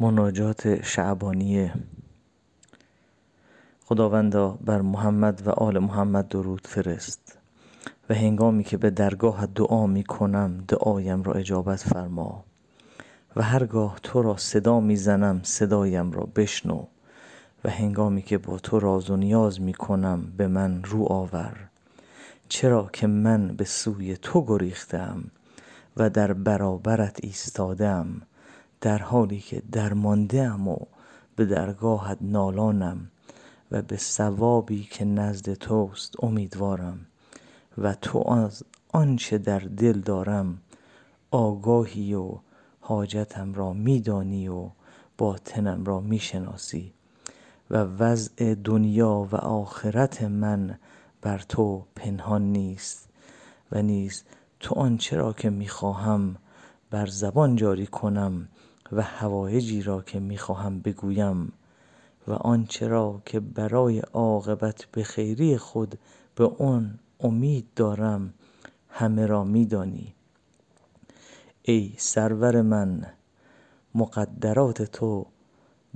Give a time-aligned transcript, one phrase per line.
[0.00, 1.72] مناجات شعبانیه.
[3.84, 7.38] خداوندا بر محمد و آل محمد درود فرست
[8.10, 12.44] و هنگامی که به درگاه دعا می کنم دعایم را اجابت فرما
[13.36, 16.84] و هرگاه تو را صدا می زنم صدایم را بشنو
[17.64, 21.68] و هنگامی که با تو راز و نیاز می کنم به من رو آور.
[22.48, 25.24] چرا که من به سوی تو گریختم
[25.96, 28.22] و در برابرت ایستادم
[28.80, 30.76] در حالی که درمانده ام و
[31.36, 33.10] به درگاهت نالانم
[33.70, 37.06] و به ثوابی که نزد توست امیدوارم
[37.78, 38.62] و تو از
[38.92, 40.58] آنچه در دل دارم
[41.30, 42.38] آگاهی و
[42.80, 44.70] حاجتم را میدانی و
[45.18, 46.92] باطنم را می‌شناسی
[47.70, 50.78] و وضع دنیا و آخرت من
[51.22, 53.08] بر تو پنهان نیست
[53.72, 54.24] و نیز
[54.60, 56.36] تو آنچه را که می‌خواهم
[56.90, 58.48] بر زبان جاری کنم
[58.92, 61.52] و حوایجی را که می‌خواهم بگویم
[62.28, 65.98] و آنچه را که برای عاقبت به خیری خود
[66.34, 68.34] به آن امید دارم
[68.88, 70.14] همه را میدانی
[71.62, 73.06] ای سرور من
[73.94, 75.26] مقدرات تو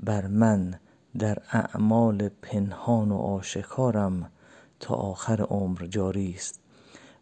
[0.03, 0.75] بر من
[1.19, 4.31] در اعمال پنهان و آشکارم
[4.81, 6.61] تا آخر عمر جاری است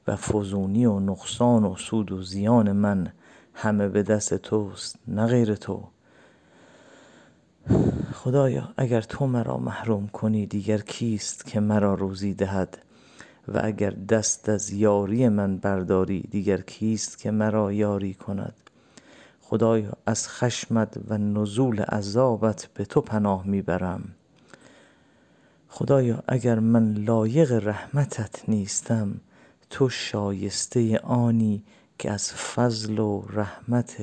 [0.06, 3.12] و فزونی و نقصان و سود و زیان من
[3.60, 5.84] همه به دست توست نه غیر تو.
[8.12, 12.78] خدایا اگر تو مرا محروم کنی دیگر کیست که مرا روزی دهد؟
[13.48, 18.54] و اگر دست از یاری من برداری دیگر کیست که مرا یاری کند؟
[19.40, 24.02] خدایا از خشمت و نزول عذابت به تو پناه می برم
[25.68, 29.20] خدایا اگر من لایق رحمتت نیستم
[29.70, 31.62] تو شایسته آنی
[31.98, 33.96] که از فضل و رحمت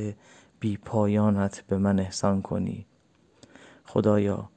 [0.59, 2.85] بی پایانت به من احسان کنی.
[3.85, 4.49] خدایا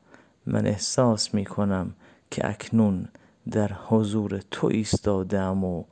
[0.47, 1.95] من احساس می کنم
[2.31, 3.09] که اکنون
[3.51, 5.85] در حضور تو ایستادم و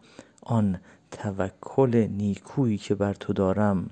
[0.43, 0.81] آن
[1.11, 3.91] توکل نیکویی که بر تو دارم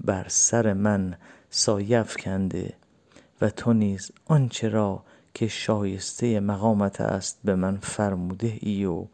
[0.00, 1.16] بر سر من
[1.50, 2.74] سایه افکنده
[3.40, 5.02] و تو نیز آنچه را
[5.34, 9.06] که شایسته مقامت است به من فرموده ای و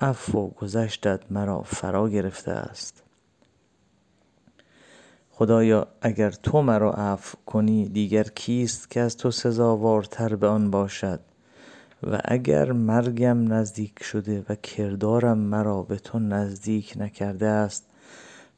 [0.00, 3.02] عفو و گذشتت مرا فرا گرفته است.
[5.30, 11.20] خدایا اگر تو مرا عفو کنی دیگر کیست که از تو سزاوارتر به آن باشد؟
[12.02, 17.86] و اگر مرگم نزدیک شده و کردارم مرا به تو نزدیک نکرده است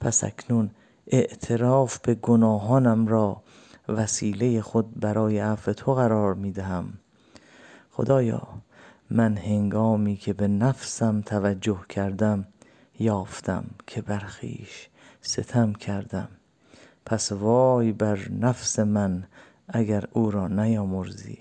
[0.00, 0.70] پس اکنون
[1.06, 3.42] اعتراف به گناهانم را
[3.88, 6.92] وسیله خود برای عفو تو قرار می دهم
[7.90, 8.48] خدایا
[9.12, 12.46] من هنگامی که به نفسم توجه کردم
[12.98, 14.88] یافتم که بر خویش
[15.20, 16.28] ستم کردم.
[17.06, 19.24] پس وای بر نفس من
[19.68, 21.38] اگر او را نیامرزی.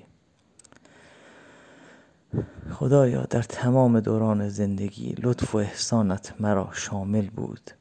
[2.72, 7.72] خدایا در تمام دوران زندگی لطف و احسانت مرا شامل بود.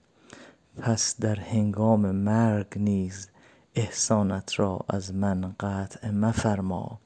[0.78, 3.28] پس در هنگام مرگ نیز
[3.74, 7.00] احسانت را از من قطع مفرما.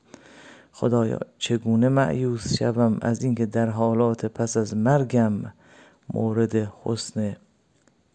[0.77, 5.33] خدایا چگونه مأیوس شوم از اینکه در حالات پس از مرگم
[6.15, 7.37] مورد حسن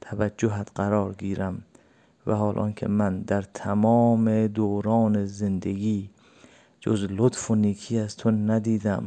[0.01, 1.63] توجهت قرار گیرم
[2.27, 6.09] و حال آنکه من در تمام دوران زندگی
[6.79, 9.03] جز لطف و نیکی از تو ندیدم.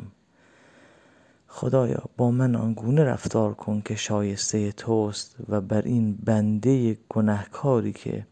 [1.48, 8.26] خدایا با من آنگونه رفتار کن که شایسته توست و بر این بنده گنهکاری که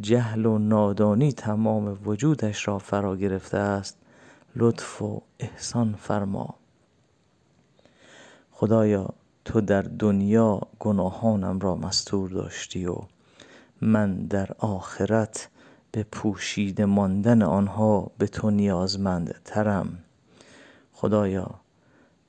[0.00, 4.03] جهل و نادانی تمام وجودش را فرا گرفته است.
[4.56, 6.54] لطف و احسان فرما.
[8.50, 9.08] خدایا
[9.44, 12.96] تو در دنیا گناهانم را مستور داشتی و
[13.80, 15.48] من در آخرت
[15.92, 19.98] به پوشیده ماندن آنها به تو نیازمندترم.
[20.92, 21.50] خدایا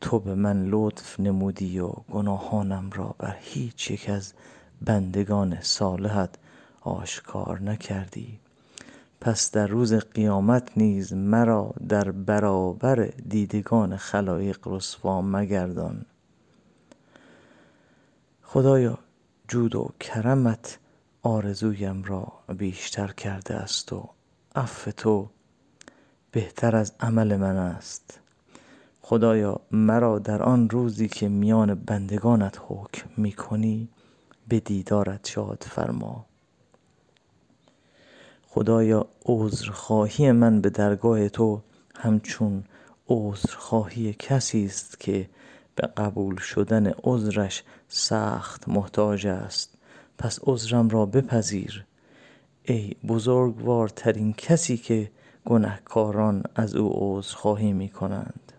[0.01, 4.33] تو به من لطف نمودی و گناهانم را بر هیچ یک از
[4.81, 6.29] بندگان صالحت
[6.81, 8.39] آشکار نکردی.
[9.21, 12.95] پس در روز قیامت نیز مرا در برابر
[13.29, 16.05] دیدگان خلایق رسوا مگردان.
[18.43, 18.97] خدایا
[19.47, 20.79] جود و کرمت
[21.21, 22.27] آرزویم را
[22.57, 24.09] بیشتر کرده است و
[24.55, 25.29] عفو تو
[26.31, 28.19] بهتر از عمل من است.
[29.01, 33.89] خدایا مرا در آن روزی که میان بندگانت حکم می کنی
[34.47, 36.25] به دیدارت شاد فرما.
[38.55, 41.61] خدایا عذرخواهی من به درگاه تو
[41.95, 42.63] همچون
[43.07, 45.29] عذرخواهی کسی است که
[45.75, 49.77] به قبول شدن عذرش سخت محتاج است.
[50.17, 51.85] پس عذرم را بپذیر.
[52.63, 55.11] ای بزرگوارترین کسی که
[55.45, 58.53] گنهکاران از او عذرخواهی می کنند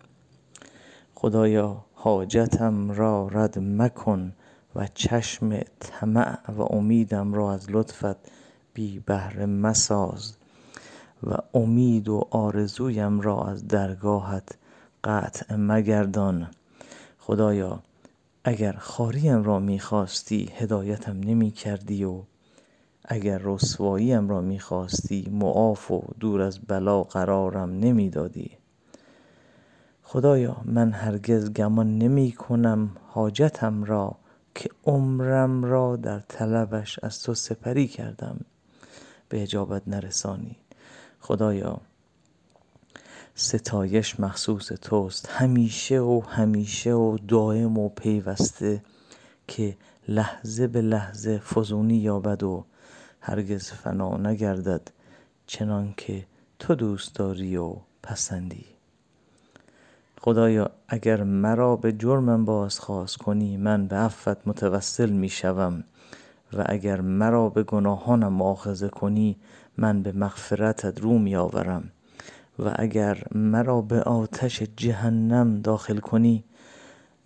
[1.15, 4.33] خدایا حاجتم را رد مکن
[4.75, 8.17] و چشم طمع و امیدم را از لطفت
[8.77, 10.37] بی بهره مساز
[11.23, 14.59] و امید و آرزویم را از درگاهت
[15.05, 16.51] قطع مگردان.
[17.19, 17.83] خدایا
[18.45, 22.23] اگر خاریم را می‌خواستی هدایتم نمی کردی و
[23.05, 28.51] اگر رسواییم را می‌خواستی معاف و دور از بلا قرارم نمی‌دادی.
[30.03, 34.17] خدایا من هرگز گمان نمی کنم حاجتم را
[34.55, 38.41] که عمرم را در طلبش از تو سپری کردم.
[39.29, 40.57] به اجابت نرسانی
[41.21, 41.81] خدایا
[43.35, 45.29] ستایش مخصوص توست.
[45.29, 48.83] همیشه و همیشه و دائم و پیوسته
[49.49, 49.77] که
[50.09, 52.65] لحظه به لحظه فزونی یابد و
[53.21, 54.91] هرگز فنا نگردد
[55.47, 56.27] چنان که
[56.59, 58.65] تو دوست داری و پسندی.
[60.21, 65.85] خدایا اگر مرا به جرمم بازخواست کنی من به عفوت متوسل می شوم
[66.53, 69.37] و اگر مرا به گناهانم مؤاخذه کنی
[69.77, 71.91] من به مغفرتت رو می آورم
[72.59, 76.45] و اگر مرا به آتش جهنم داخل کنی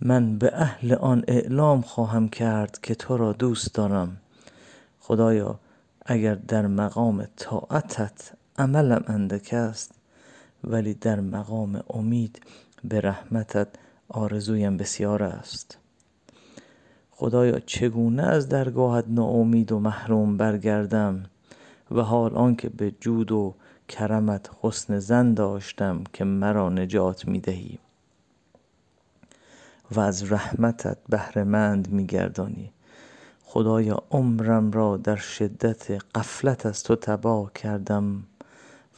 [0.00, 4.16] من به اهل آن اعلام خواهم کرد که تو را دوست دارم.
[5.00, 5.58] خدایا
[6.06, 9.92] اگر در مقام طاعتت عملم اندک است
[10.64, 12.40] ولی در مقام امید
[12.84, 13.68] به رحمتت
[14.08, 15.79] آرزویم بسیار است.
[17.20, 21.22] خدایا چگونه از درگاهت ناامید و محروم برگردم
[21.90, 23.54] و حال آنکه به جود و
[23.88, 27.78] کرمت حسن زن داشتم که مرا نجات می دهی
[29.90, 32.72] و از رحمتت بهره مند می گردانی
[33.44, 38.22] خدایا عمرم را در شدت غفلت از تو تباه کردم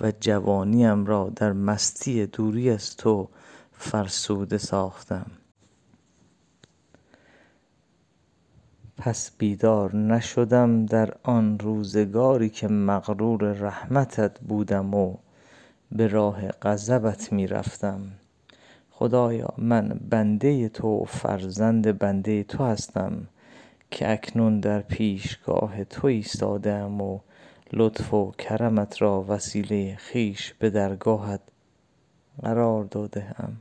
[0.00, 3.28] و جوانیم را در مستی دوری از تو
[3.72, 5.26] فرسوده ساختم.
[9.04, 15.16] پس بیدار نشدم در آن روزگاری که مغرور رحمتت بودم و
[15.92, 18.00] به راه غضبت می رفتم
[18.90, 23.28] خدایا من بنده تو و فرزند بنده تو هستم
[23.90, 27.18] که اکنون در پیشگاه تو ایستاده ام و
[27.72, 31.40] لطف و کرمت را وسیله خویش به درگاهت
[32.42, 33.56] قرار داده ام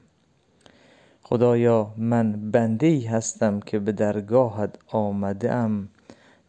[1.32, 5.88] خدایا من بنده ای هستم که به درگاهت آمده ام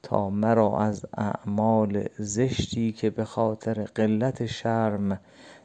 [0.03, 5.21] تا مرا از اعمال زشتی که به خاطر قلت شرم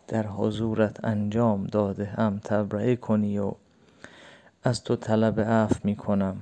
[0.08, 3.52] در حضورت انجام داده ام تبرئه کنی و
[4.64, 6.38] از تو طلب عفو می کنم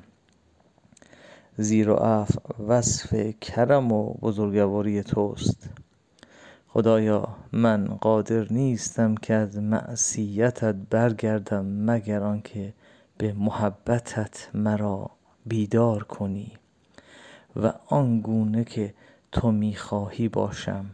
[1.57, 5.69] زیرا عفو وصف کرم و بزرگواری توست.
[6.75, 12.73] خدایا من قادر نیستم که از معصیتت برگردم مگر آنکه
[13.17, 15.11] به محبتت مرا
[15.45, 16.51] بیدار کنی
[17.55, 18.93] و آنگونه که
[19.31, 20.85] تو می خواهی باشم.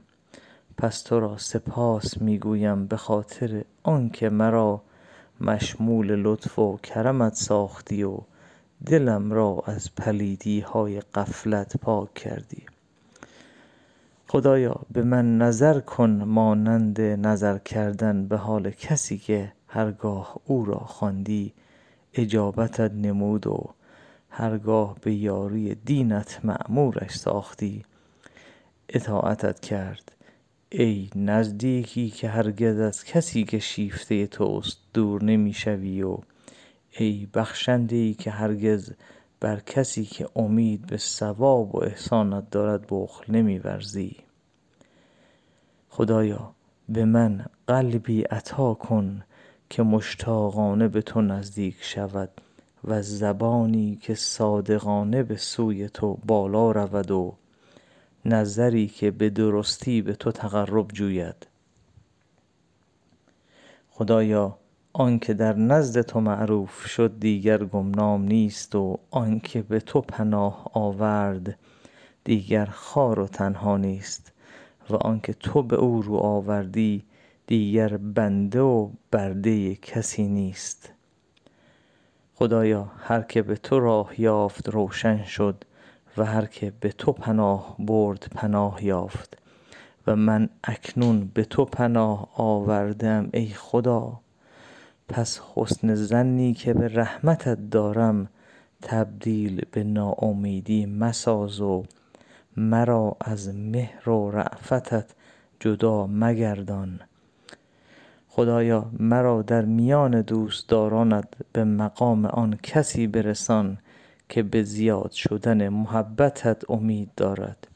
[0.77, 4.81] پس تو را سپاس می گویم به خاطر آنکه مرا
[5.41, 8.17] مشمول لطف و کرمت ساختی و
[8.85, 12.65] دلم را از پلیدی های غفلت پاک کردی.
[14.31, 20.79] خدایا به من نظر کن مانند نظر کردن به حال کسی که هرگاه او را
[20.79, 21.53] خواندی
[22.13, 23.69] اجابتت نمود و
[24.29, 27.85] هرگاه به یاری دینت مأمورش ساختی.
[28.89, 30.11] اطاعتت کرد.
[30.69, 36.17] ای نزدیکی که هرگز از کسی که شیفته توست دور نمی شوی و
[36.91, 38.93] ای بخشنده ای که هرگز
[39.41, 44.15] بر کسی که امید به ثواب و احسانت دارد بخل نمی ورزی
[45.89, 46.53] خدایا
[46.89, 49.23] به من قلبی عطا کن
[49.69, 52.29] که مشتاقانه به تو نزدیک شود
[52.83, 57.35] و زبانی که صادقانه به سوی تو بالا رود و
[58.25, 61.47] نظری که به درستی به تو تقرب جوید.
[63.89, 64.57] خدایا
[64.93, 71.59] آنکه در نزد تو معروف شد دیگر گمنام نیست و آنکه به تو پناه آورد
[72.23, 74.31] دیگر خوار و تنها نیست
[74.89, 77.03] و آنکه تو به او رو آوردی
[77.47, 80.93] دیگر بنده و برده کسی نیست.
[82.35, 85.63] خدایا هر که به تو راه یافت روشن شد
[86.17, 89.37] و هر که به تو پناه برد پناه یافت
[90.07, 94.19] و من اکنون به تو پناه آورده ام ای خدا.
[95.11, 98.27] پس حسن ظنی که به رحمتت دارم
[98.81, 101.83] تبدیل به ناامیدی مساز و
[102.57, 105.05] مرا از مهر و رأفتت
[105.59, 106.99] جدا مگردان.
[108.27, 113.77] خدایا مرا در میان دوستدارانت به مقام آن کسی برسان
[114.29, 117.67] که به زیاد شدن محبتت امید دارد.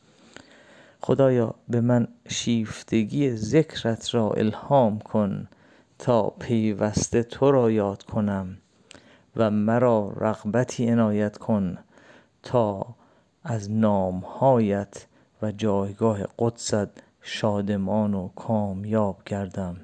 [1.02, 5.48] خدایا به من شیفتگی ذکرت را الهام کن.
[6.00, 8.58] تا پیوسته تو را یاد کنم
[9.36, 11.78] و مرا رغبتی عنایت کن
[12.44, 12.96] تا
[13.44, 15.06] از نامهایت
[15.42, 19.78] و جایگاه قدست شادمان و کامیاب گردم.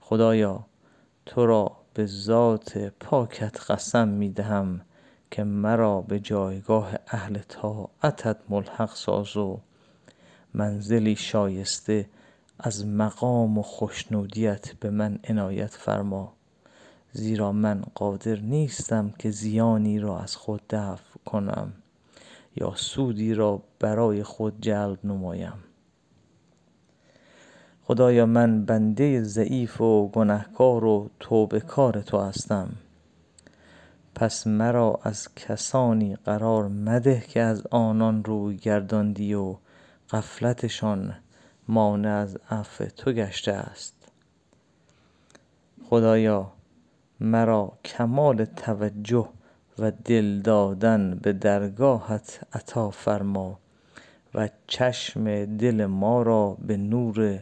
[0.00, 0.66] خدایا
[1.26, 4.80] تو را به ذات پاکت قسم می دهم
[5.30, 9.60] که مرا به جایگاه اهل طاعتت ملحق ساز و
[10.54, 12.08] منزلی شایسته
[12.58, 16.32] از مقام و خشنودیت به من عنایت فرما.
[17.12, 21.72] زیرا من قادر نیستم که زیانی را از خود دفع کنم
[22.56, 25.54] یا سودی را برای خود جلب نمایم.
[27.84, 32.68] خدایا من بنده ضعیف و گنهکار و توبه کار تو هستم.
[34.14, 39.56] پس مرا از کسانی قرار مده که از آنان روی گرداندی و
[40.10, 41.14] غفلتشان
[41.68, 43.94] مانع از عفو تو گشته است.
[45.88, 46.52] خدایا
[47.20, 49.28] مرا کمال توجه
[49.78, 53.58] و دل دادن به درگاهت عطا فرما
[54.34, 57.38] و چشم دل ما را به نور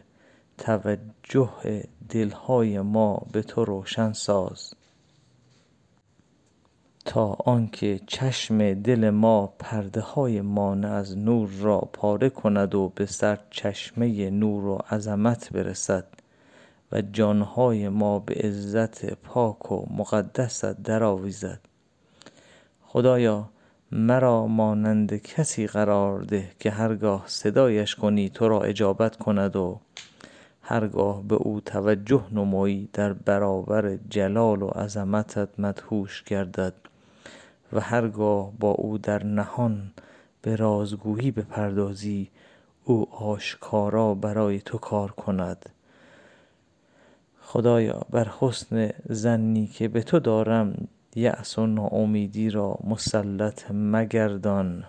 [0.59, 4.75] توجه دلهای ما به تو روشن ساز.
[7.05, 13.07] تا آنکه چشم دل ما پرده های مانع از نور را پاره کند و به
[13.07, 16.07] سرچشمه نور و عظمت برسد
[16.93, 21.61] و جانهای ما به عزت پاک و مقدست درآویزد
[22.83, 23.49] خدایا
[23.93, 29.81] مرا مانند کسی قرار ده که هرگاه صدایش کنی تو را اجابت کند و
[30.63, 36.75] هرگاه به او توجه نمایی در برابر جلال و عظمتت مدهوش گردد.
[37.73, 39.91] و هرگاه با او در نهان
[40.43, 42.31] به رازگویی بپردازی
[42.85, 45.71] او آشکارا برای تو کار کند.
[47.41, 54.85] خدایا بر حسن ظنی که به تو دارم یأس و ناامیدی را مسلط مگردان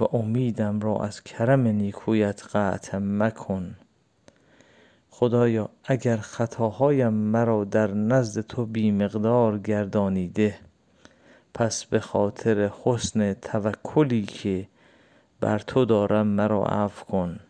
[0.00, 3.76] و امیدم را از کرم نیکویت قطع مکن.
[5.10, 10.54] خدایا اگر خطاهایم مرا در نزد تو بی مقدار گردانیده
[11.54, 14.68] پس به خاطر حسن توکلی که
[15.40, 17.40] بر تو دارم مرا عفو کن.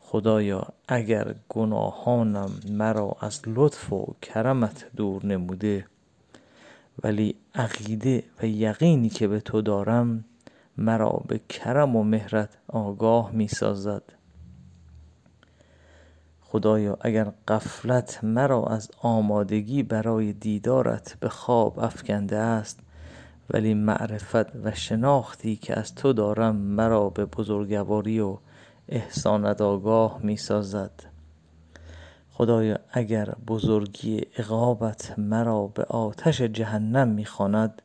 [0.00, 5.86] خدایا اگر گناهانم مرا از لطف و کرمت دور نموده
[7.02, 10.24] ولی عقیده و یقینی که به تو دارم
[10.78, 14.02] مرا به کرم و مهرت آگاه می سازد
[16.40, 22.80] خدایا اگر غفلت مرا از آمادگی برای دیدارت به خواب افکنده است
[23.50, 28.38] ولی معرفت و شناختی که از تو دارم مرا به بزرگواری و
[28.88, 31.02] احسانت آگاه می سازد
[32.30, 37.82] خدایا اگر بزرگی عقابت مرا به آتش جهنم می خواند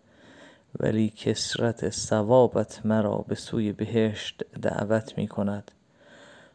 [0.80, 5.72] ولی کثرت ثوابت مرا به سوی بهشت دعوت می کند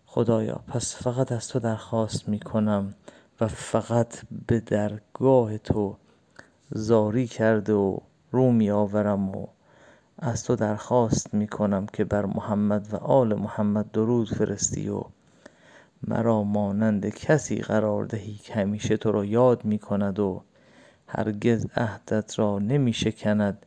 [0.07, 2.95] خدایا پس فقط از تو درخواست می کنم
[3.41, 4.15] و فقط
[4.47, 5.97] به درگاه تو
[6.71, 7.99] زاری کرده و
[8.37, 9.47] رو می آورم و
[10.19, 15.03] از تو درخواست می کنم که بر محمد و آل محمد درود فرستی و
[16.03, 20.43] مرا مانند کسی قرار دهی که همیشه تو را یاد می کند و
[21.09, 23.67] هرگز عهدت را نمی شکند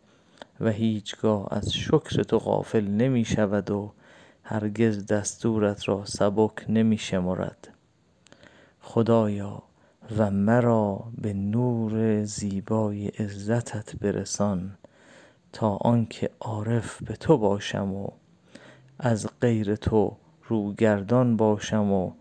[0.59, 3.91] و هیچگاه از شکر تو غافل نمی شود و
[4.43, 7.67] هرگز دستورت را سبک نمی شمرد
[8.81, 9.63] خدایا
[10.17, 14.77] و مرا به نور زیبای عزتت برسان
[15.53, 18.07] تا آنکه عارف به تو باشم و
[18.99, 22.11] از غیر تو روگردان باشم و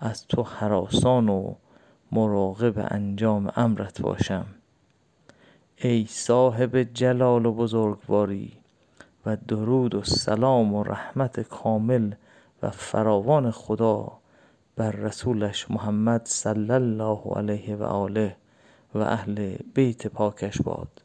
[0.00, 1.54] از تو هراسان و
[2.12, 4.46] مراقب انجام امرت باشم.
[5.76, 8.52] ای صاحب جلال و بزرگواری
[9.26, 12.12] و درود و سلام و رحمت کامل
[12.62, 14.12] و فراوان خدا
[14.78, 18.36] بر رسولش محمد صلی الله علیه و آله
[18.94, 21.02] و اهل بیت پاکش باد.